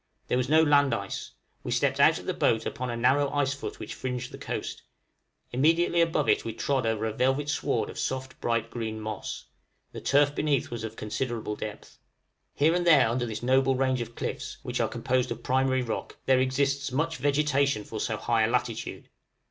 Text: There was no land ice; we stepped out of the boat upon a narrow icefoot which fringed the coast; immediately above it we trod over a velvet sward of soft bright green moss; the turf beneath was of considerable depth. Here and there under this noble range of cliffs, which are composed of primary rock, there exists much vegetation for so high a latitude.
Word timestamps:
There 0.29 0.37
was 0.39 0.49
no 0.49 0.63
land 0.63 0.95
ice; 0.95 1.29
we 1.61 1.69
stepped 1.71 1.99
out 1.99 2.17
of 2.17 2.25
the 2.25 2.33
boat 2.33 2.65
upon 2.65 2.89
a 2.89 2.97
narrow 2.97 3.29
icefoot 3.29 3.77
which 3.77 3.93
fringed 3.93 4.31
the 4.31 4.39
coast; 4.39 4.81
immediately 5.51 6.01
above 6.01 6.27
it 6.27 6.43
we 6.43 6.53
trod 6.53 6.87
over 6.87 7.05
a 7.05 7.13
velvet 7.13 7.47
sward 7.49 7.87
of 7.87 7.99
soft 7.99 8.41
bright 8.41 8.71
green 8.71 8.99
moss; 8.99 9.45
the 9.91 10.01
turf 10.01 10.33
beneath 10.33 10.71
was 10.71 10.83
of 10.83 10.95
considerable 10.95 11.55
depth. 11.55 11.99
Here 12.55 12.73
and 12.73 12.87
there 12.87 13.07
under 13.07 13.27
this 13.27 13.43
noble 13.43 13.75
range 13.75 14.01
of 14.01 14.15
cliffs, 14.15 14.57
which 14.63 14.79
are 14.79 14.89
composed 14.89 15.29
of 15.29 15.43
primary 15.43 15.83
rock, 15.83 16.17
there 16.25 16.39
exists 16.39 16.91
much 16.91 17.17
vegetation 17.17 17.83
for 17.83 17.99
so 17.99 18.17
high 18.17 18.41
a 18.41 18.47
latitude. 18.49 19.07